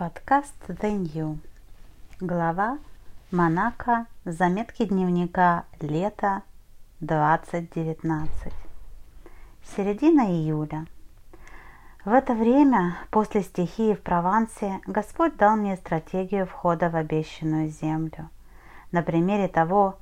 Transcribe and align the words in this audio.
Подкаст 0.00 0.54
The 0.66 0.96
New. 0.96 1.36
Глава 2.20 2.78
Монако. 3.30 4.06
Заметки 4.24 4.86
дневника. 4.86 5.64
Лето 5.82 6.40
2019. 7.00 8.52
Середина 9.62 10.22
июля. 10.22 10.86
В 12.06 12.14
это 12.14 12.32
время, 12.32 12.96
после 13.10 13.42
стихии 13.42 13.92
в 13.92 14.00
Провансе, 14.00 14.80
Господь 14.86 15.36
дал 15.36 15.56
мне 15.56 15.76
стратегию 15.76 16.46
входа 16.46 16.88
в 16.88 16.96
обещанную 16.96 17.68
землю. 17.68 18.30
На 18.92 19.02
примере 19.02 19.48
того, 19.48 19.98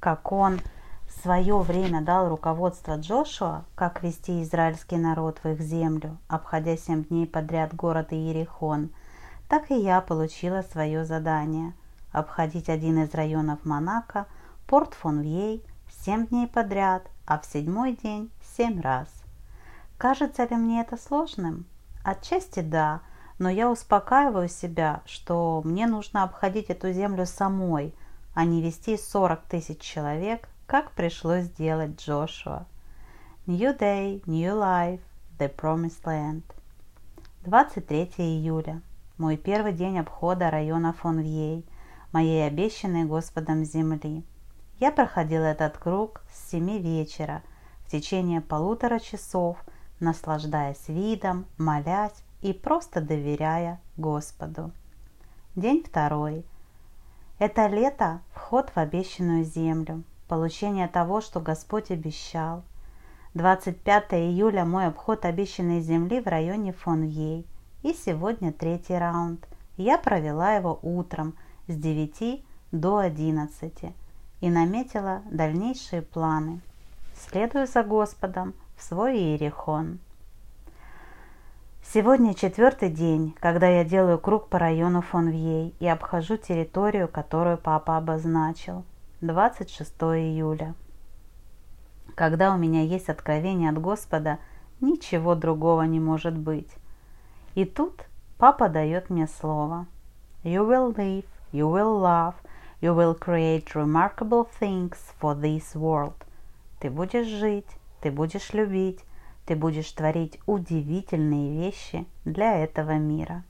как 0.00 0.32
Он 0.32 0.60
в 1.06 1.22
свое 1.22 1.58
время 1.58 2.00
дал 2.00 2.30
руководство 2.30 2.96
Джошуа, 2.96 3.66
как 3.74 4.02
вести 4.02 4.42
израильский 4.42 4.96
народ 4.96 5.40
в 5.44 5.48
их 5.50 5.60
землю, 5.60 6.16
обходя 6.26 6.78
семь 6.78 7.04
дней 7.04 7.26
подряд 7.26 7.74
город 7.74 8.14
Иерихон– 8.14 8.88
так 9.52 9.70
и 9.70 9.78
я 9.78 10.00
получила 10.00 10.62
свое 10.62 11.04
задание– 11.04 11.74
обходить 12.10 12.70
один 12.70 13.02
из 13.02 13.12
районов 13.12 13.66
Монако, 13.66 14.24
порт 14.66 14.94
Фонвьей, 14.94 15.62
семь 15.90 16.26
дней 16.26 16.46
подряд, 16.46 17.02
а 17.26 17.38
в 17.38 17.44
седьмой 17.44 17.92
день 18.02 18.30
семь 18.56 18.80
раз. 18.80 19.08
Кажется 19.98 20.44
ли 20.44 20.56
мне 20.56 20.80
это 20.80 20.96
сложным? 20.96 21.66
Отчасти 22.02 22.60
да, 22.60 23.02
но 23.38 23.50
я 23.50 23.70
успокаиваю 23.70 24.48
себя, 24.48 25.02
что 25.04 25.60
мне 25.66 25.86
нужно 25.86 26.22
обходить 26.22 26.70
эту 26.70 26.90
землю 26.90 27.26
самой, 27.26 27.94
а 28.32 28.46
не 28.46 28.62
вести 28.62 28.96
40 28.96 29.42
тысяч 29.42 29.80
человек, 29.80 30.48
как 30.66 30.92
пришлось 30.92 31.44
сделать 31.44 32.00
Джошуа. 32.00 32.64
New 33.46 33.76
Day, 33.76 34.22
New 34.24 34.54
Life, 34.54 35.02
The 35.38 35.54
Promised 35.54 36.04
Land. 36.04 36.42
23 37.44 38.12
июля 38.16 38.80
мой 39.18 39.36
первый 39.36 39.72
день 39.72 39.98
обхода 39.98 40.50
района 40.50 40.92
Фонвьей, 40.92 41.64
моей 42.12 42.46
обещанной 42.46 43.04
Господом 43.04 43.64
земли. 43.64 44.24
Я 44.78 44.90
проходил 44.90 45.42
этот 45.42 45.78
круг 45.78 46.22
с 46.32 46.50
семи 46.50 46.78
вечера 46.78 47.42
в 47.84 47.90
течение 47.90 48.40
полутора 48.40 48.98
часов, 48.98 49.56
наслаждаясь 50.00 50.88
видом, 50.88 51.46
молясь 51.58 52.24
и 52.40 52.52
просто 52.52 53.00
доверяя 53.00 53.80
Господу. 53.96 54.72
День 55.54 55.84
второй. 55.86 56.44
Это 57.38 57.66
лето– 57.66 58.20
вход 58.34 58.70
в 58.70 58.78
обещанную 58.78 59.44
землю, 59.44 60.02
получение 60.28 60.88
того, 60.88 61.20
что 61.20 61.40
Господь 61.40 61.90
обещал. 61.90 62.64
25 63.34 64.14
июля 64.14 64.64
мой 64.64 64.86
обход 64.86 65.24
обещанной 65.24 65.80
земли 65.80 66.20
в 66.20 66.26
районе 66.26 66.72
Фонвьей. 66.72 67.46
И 67.82 67.94
сегодня 67.94 68.52
третий 68.52 68.96
раунд. 68.96 69.44
Я 69.76 69.98
провела 69.98 70.54
его 70.54 70.78
утром 70.82 71.34
с 71.66 71.74
9 71.74 72.44
до 72.70 72.98
11 72.98 73.72
и 74.40 74.50
наметила 74.50 75.22
дальнейшие 75.28 76.02
планы. 76.02 76.60
Следую 77.16 77.66
за 77.66 77.82
Господом 77.82 78.54
в 78.76 78.84
свой 78.84 79.16
Иерихон. 79.16 79.98
Сегодня 81.82 82.34
четвертый 82.34 82.88
день, 82.88 83.34
когда 83.40 83.66
я 83.66 83.84
делаю 83.84 84.20
круг 84.20 84.48
по 84.48 84.60
району 84.60 85.02
Фонвьей 85.02 85.74
и 85.80 85.88
обхожу 85.88 86.36
территорию, 86.36 87.08
которую 87.08 87.58
папа 87.58 87.96
обозначил. 87.96 88.84
26 89.22 89.92
июля. 90.02 90.76
Когда 92.14 92.54
у 92.54 92.58
меня 92.58 92.82
есть 92.82 93.08
откровение 93.08 93.70
от 93.70 93.80
Господа, 93.80 94.38
ничего 94.80 95.34
другого 95.34 95.82
не 95.82 95.98
может 95.98 96.38
быть. 96.38 96.68
И 97.54 97.64
тут 97.64 98.06
папа 98.38 98.68
дает 98.68 99.10
мне 99.10 99.26
слово. 99.26 99.86
You 100.42 100.66
will 100.66 100.94
live, 100.96 101.26
you 101.52 101.70
will 101.70 102.00
love, 102.00 102.34
you 102.80 102.94
will 102.94 103.18
create 103.18 103.74
remarkable 103.74 104.48
things 104.60 104.96
for 105.20 105.38
this 105.38 105.74
world. 105.74 106.14
Ты 106.80 106.90
будешь 106.90 107.26
жить, 107.26 107.68
ты 108.00 108.10
будешь 108.10 108.52
любить, 108.52 109.00
ты 109.46 109.54
будешь 109.54 109.92
творить 109.92 110.38
удивительные 110.46 111.60
вещи 111.60 112.06
для 112.24 112.56
этого 112.56 112.92
мира. 112.92 113.44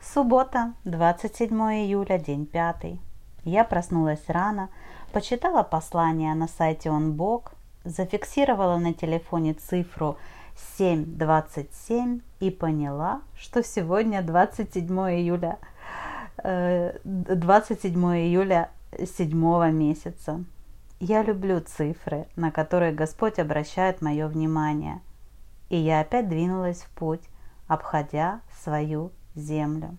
Суббота, 0.00 0.74
27 0.84 1.48
июля, 1.50 2.18
день 2.18 2.46
пятый. 2.46 3.00
Я 3.44 3.64
проснулась 3.64 4.24
рано, 4.28 4.68
почитала 5.12 5.62
послание 5.62 6.34
на 6.34 6.48
сайте 6.48 6.88
OnBook, 6.88 7.52
зафиксировала 7.84 8.78
на 8.78 8.94
телефоне 8.94 9.54
цифру 9.54 10.16
7.27 10.78 12.22
и 12.40 12.50
поняла, 12.50 13.22
что 13.36 13.62
сегодня 13.62 14.22
27 14.22 14.88
июля, 14.88 15.58
27 16.42 18.06
э, 18.06 18.26
июля 18.26 18.70
седьмого 19.16 19.70
месяца. 19.70 20.44
Я 21.00 21.22
люблю 21.22 21.60
цифры, 21.60 22.26
на 22.36 22.50
которые 22.50 22.92
Господь 22.92 23.38
обращает 23.38 24.02
мое 24.02 24.28
внимание. 24.28 25.00
И 25.68 25.76
я 25.76 26.00
опять 26.00 26.28
двинулась 26.28 26.82
в 26.82 26.90
путь, 26.90 27.22
обходя 27.66 28.40
свою 28.62 29.10
землю. 29.34 29.96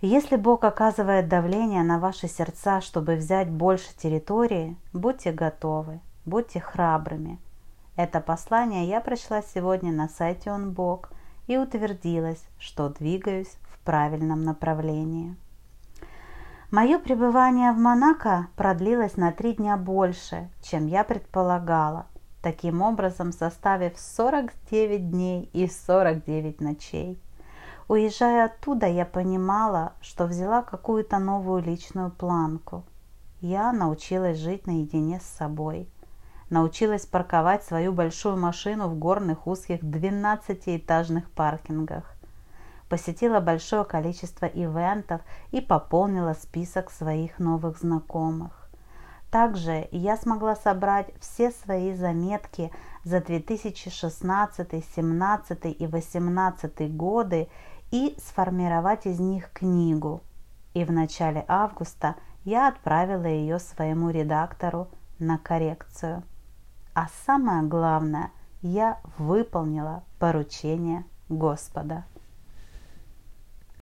Если 0.00 0.36
Бог 0.36 0.64
оказывает 0.64 1.28
давление 1.28 1.82
на 1.82 1.98
ваши 1.98 2.28
сердца, 2.28 2.80
чтобы 2.80 3.16
взять 3.16 3.50
больше 3.50 3.96
территории, 3.96 4.76
будьте 4.92 5.32
готовы, 5.32 6.00
будьте 6.24 6.60
храбрыми– 6.60 7.38
это 7.96 8.20
послание 8.20 8.88
я 8.88 9.00
прочла 9.00 9.40
сегодня 9.40 9.92
на 9.92 10.08
сайте 10.08 10.50
OnBook 10.50 11.10
и 11.46 11.56
утвердилась, 11.56 12.44
что 12.58 12.88
двигаюсь 12.88 13.56
в 13.62 13.78
правильном 13.84 14.42
направлении. 14.42 15.36
Мое 16.72 16.98
пребывание 16.98 17.70
в 17.70 17.78
Монако 17.78 18.48
продлилось 18.56 19.16
на 19.16 19.30
три 19.30 19.52
дня 19.52 19.76
больше, 19.76 20.50
чем 20.60 20.88
я 20.88 21.04
предполагала, 21.04 22.06
таким 22.42 22.82
образом 22.82 23.30
составив 23.30 23.96
49 23.96 25.10
дней 25.10 25.48
и 25.52 25.68
49 25.68 26.60
ночей. 26.60 27.20
Уезжая 27.86 28.46
оттуда, 28.46 28.86
я 28.86 29.06
понимала, 29.06 29.92
что 30.00 30.24
взяла 30.24 30.62
какую-то 30.62 31.20
новую 31.20 31.62
личную 31.62 32.10
планку. 32.10 32.82
Я 33.40 33.72
научилась 33.72 34.38
жить 34.38 34.66
наедине 34.66 35.20
с 35.20 35.36
собой– 35.38 35.88
научилась 36.50 37.06
парковать 37.06 37.64
свою 37.64 37.92
большую 37.92 38.36
машину 38.36 38.88
в 38.88 38.98
горных 38.98 39.46
узких 39.46 39.82
12-этажных 39.82 41.30
паркингах. 41.30 42.14
Посетила 42.88 43.40
большое 43.40 43.84
количество 43.84 44.46
ивентов 44.46 45.20
и 45.50 45.60
пополнила 45.60 46.34
список 46.34 46.90
своих 46.90 47.38
новых 47.38 47.78
знакомых. 47.78 48.64
Также 49.30 49.88
я 49.90 50.16
смогла 50.16 50.54
собрать 50.54 51.08
все 51.18 51.50
свои 51.50 51.94
заметки 51.94 52.70
за 53.02 53.20
2016, 53.20 54.68
2017 54.68 55.64
и 55.64 55.86
2018 55.86 56.96
годы 56.96 57.48
и 57.90 58.16
сформировать 58.18 59.06
из 59.06 59.18
них 59.18 59.50
книгу. 59.52 60.22
И 60.72 60.84
в 60.84 60.92
начале 60.92 61.44
августа 61.48 62.14
я 62.44 62.68
отправила 62.68 63.26
ее 63.26 63.58
своему 63.58 64.10
редактору 64.10 64.88
на 65.18 65.38
коррекцию. 65.38 66.22
А 66.94 67.08
самое 67.26 67.62
главное, 67.62 68.30
я 68.62 69.00
выполнила 69.18 70.04
поручение 70.18 71.04
Господа. 71.28 72.04